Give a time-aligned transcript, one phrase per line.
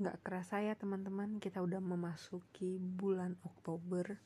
[0.00, 4.16] Nggak kerasa ya teman-teman, kita udah memasuki bulan Oktober.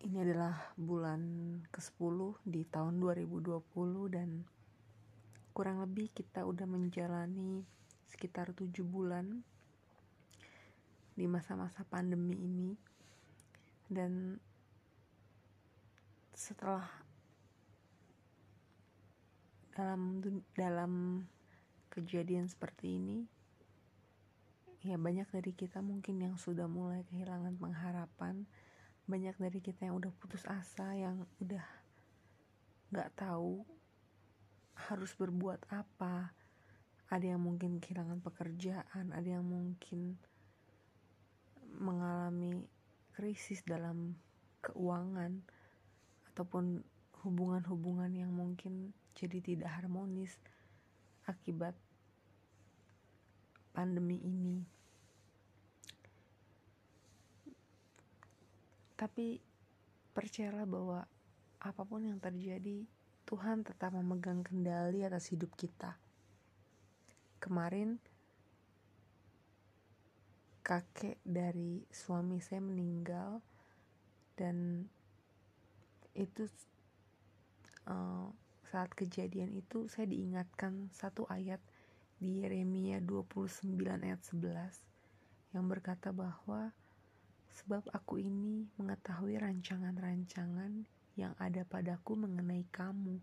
[0.00, 1.20] Ini adalah bulan
[1.68, 3.60] ke-10 di tahun 2020
[4.08, 4.40] dan
[5.52, 7.60] kurang lebih kita udah menjalani
[8.08, 9.44] sekitar 7 bulan
[11.12, 12.72] di masa-masa pandemi ini.
[13.84, 14.40] Dan
[16.32, 16.88] setelah
[19.76, 20.24] dalam
[20.56, 21.20] dalam
[21.92, 23.35] kejadian seperti ini
[24.86, 28.46] ya banyak dari kita mungkin yang sudah mulai kehilangan pengharapan
[29.10, 31.66] banyak dari kita yang udah putus asa yang udah
[32.94, 33.66] nggak tahu
[34.88, 36.30] harus berbuat apa
[37.10, 40.14] ada yang mungkin kehilangan pekerjaan ada yang mungkin
[41.76, 42.62] mengalami
[43.18, 44.14] krisis dalam
[44.62, 45.42] keuangan
[46.30, 46.86] ataupun
[47.26, 50.38] hubungan-hubungan yang mungkin jadi tidak harmonis
[51.26, 51.74] akibat
[53.76, 54.75] pandemi ini.
[59.06, 59.38] Tapi
[60.10, 61.06] percayalah bahwa
[61.62, 62.82] apa pun yang terjadi,
[63.22, 65.94] Tuhan tetap memegang kendali atas hidup kita.
[67.38, 68.02] Kemarin
[70.66, 73.38] kakek dari suami saya meninggal
[74.34, 74.82] dan
[76.18, 76.50] itu
[77.86, 78.26] uh,
[78.66, 81.62] saat kejadian itu saya diingatkan satu ayat
[82.18, 86.74] di Yeremia 29 ayat 11 yang berkata bahwa
[87.52, 93.18] sebab aku ini mengetahui rancangan-rancangan yang ada padaku mengenai kamu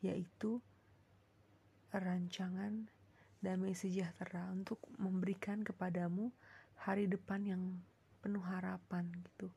[0.00, 0.58] yaitu
[1.90, 2.88] rancangan
[3.40, 6.30] damai sejahtera untuk memberikan kepadamu
[6.80, 7.62] hari depan yang
[8.20, 9.48] penuh harapan gitu.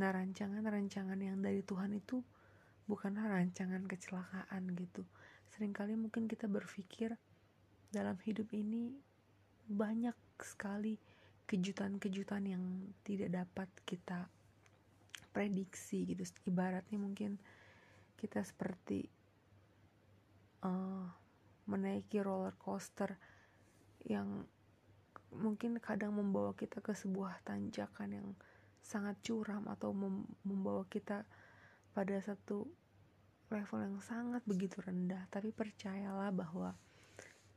[0.00, 2.24] Nah, rancangan-rancangan yang dari Tuhan itu
[2.88, 5.04] bukanlah rancangan kecelakaan gitu.
[5.52, 7.16] Seringkali mungkin kita berpikir
[7.92, 8.96] dalam hidup ini
[9.68, 10.96] banyak sekali
[11.48, 12.64] kejutan-kejutan yang
[13.02, 14.28] tidak dapat kita
[15.32, 16.28] prediksi gitu.
[16.44, 17.40] Ibaratnya mungkin
[18.20, 19.08] kita seperti
[20.62, 21.08] uh,
[21.64, 23.16] menaiki roller coaster
[24.04, 24.44] yang
[25.32, 28.28] mungkin kadang membawa kita ke sebuah tanjakan yang
[28.80, 29.92] sangat curam atau
[30.44, 31.28] membawa kita
[31.92, 32.64] pada satu
[33.52, 36.72] level yang sangat begitu rendah tapi percayalah bahwa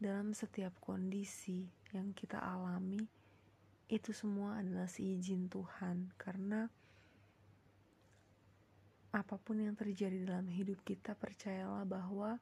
[0.01, 2.99] dalam setiap kondisi yang kita alami
[3.91, 6.71] itu semua adalah seizin Tuhan karena
[9.11, 12.39] apa pun yang terjadi dalam hidup kita percayalah bahwa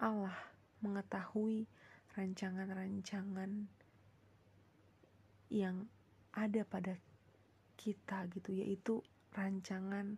[0.00, 0.32] Allah
[0.80, 1.68] mengetahui
[2.16, 3.68] rancangan-rancangan
[5.52, 5.84] yang
[6.32, 6.96] ada pada
[7.76, 9.04] kita gitu yaitu
[9.36, 10.16] rancangan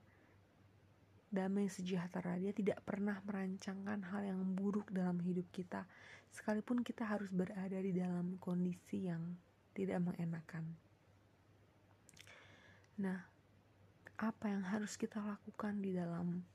[1.34, 2.38] damai sejahtera.
[2.38, 5.82] Dia tidak pernah merancangkan hal yang buruk dalam hidup kita,
[6.30, 9.34] sekalipun kita harus berada di dalam kondisi yang
[9.74, 10.64] tidak mengenakan.
[13.02, 13.26] Nah,
[14.14, 16.46] apa yang harus kita lakukan di dalam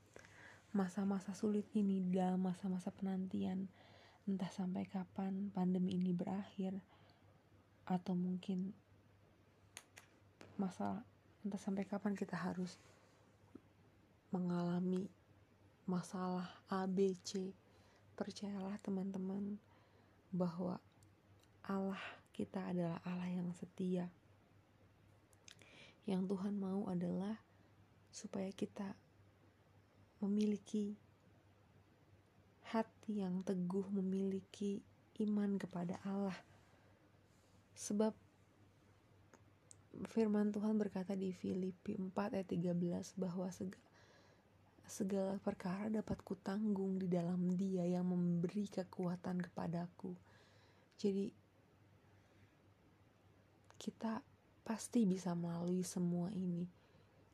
[0.72, 3.68] masa-masa sulit ini, dalam masa-masa penantian,
[4.24, 6.80] entah sampai kapan pandemi ini berakhir,
[7.84, 8.72] atau mungkin
[10.56, 11.04] masalah
[11.44, 12.76] entah sampai kapan kita harus
[14.30, 15.10] mengalami
[15.90, 17.50] masalah A, B, C,
[18.14, 19.58] percayalah teman-teman
[20.30, 20.78] bahwa
[21.66, 21.98] Allah
[22.30, 24.06] kita adalah Allah yang setia.
[26.06, 27.42] Yang Tuhan mau adalah
[28.14, 28.94] supaya kita
[30.22, 30.94] memiliki
[32.70, 34.78] hati yang teguh, memiliki
[35.26, 36.38] iman kepada Allah.
[37.74, 38.14] Sebab
[40.06, 43.89] firman Tuhan berkata di Filipi 4 ayat 13 bahwa segala
[44.90, 50.10] segala perkara dapat kutanggung di dalam dia yang memberi kekuatan kepadaku.
[50.98, 51.30] Jadi
[53.78, 54.18] kita
[54.66, 56.66] pasti bisa melalui semua ini.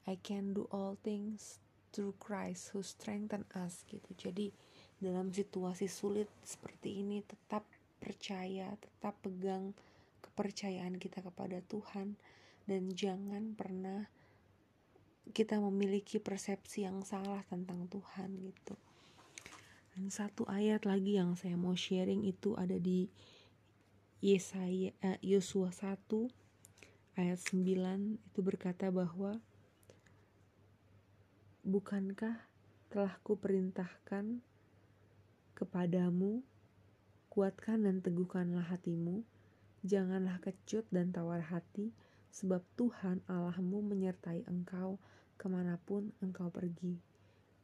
[0.06, 1.58] I can do all things
[1.90, 4.12] through Christ who strengthen us gitu.
[4.14, 4.52] Jadi
[5.00, 7.64] dalam situasi sulit seperti ini tetap
[7.98, 9.72] percaya, tetap pegang
[10.22, 12.20] kepercayaan kita kepada Tuhan
[12.68, 14.06] dan jangan pernah
[15.34, 18.74] kita memiliki persepsi yang salah tentang Tuhan gitu.
[19.96, 23.08] Dan satu ayat lagi yang saya mau sharing itu ada di
[24.20, 25.96] Yesaya eh, Yosua 1
[27.16, 29.40] ayat 9 itu berkata bahwa
[31.64, 32.36] bukankah
[32.92, 34.40] telah kuperintahkan
[35.56, 36.44] kepadamu
[37.32, 39.24] kuatkan dan teguhkanlah hatimu
[39.84, 41.92] janganlah kecut dan tawar hati
[42.36, 45.00] sebab Tuhan Allahmu menyertai engkau
[45.40, 47.00] ke mana pun engkau pergi.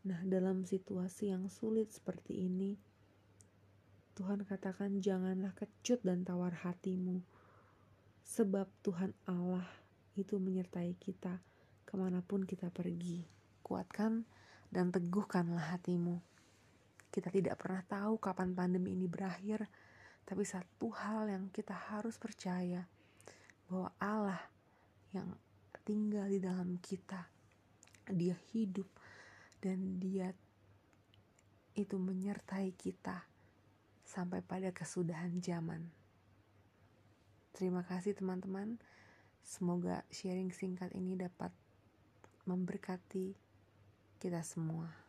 [0.09, 2.73] Nah, dalam situasi yang sulit seperti ini,
[4.17, 7.21] Tuhan katakan janganlah kecut dan tawar hatimu.
[8.25, 9.69] Sebab Tuhan Allah
[10.17, 11.37] itu menyertai kita
[11.85, 13.29] ke mana pun kita pergi.
[13.61, 14.25] Kuatkan
[14.73, 16.17] dan teguhkanlah hatimu.
[17.13, 19.69] Kita tidak pernah tahu kapan pandemi ini berakhir,
[20.25, 22.89] tapi satu hal yang kita harus percaya
[23.69, 24.52] bahwa Allah
[25.13, 25.29] yang
[25.85, 27.29] tinggal di dalam kita,
[28.09, 28.89] Dia hidup
[29.63, 30.33] dan Dia
[31.73, 33.25] itu menyertai kita
[34.05, 35.89] sampai pada kesudahan zaman.
[37.57, 38.77] Terima kasih teman-teman.
[39.45, 41.53] Semoga sharing singkat ini dapat
[42.45, 43.35] memberkati
[44.21, 45.02] kita semua.